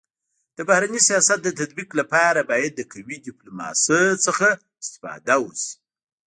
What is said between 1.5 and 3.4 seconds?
تطبيق لپاره باید د قوي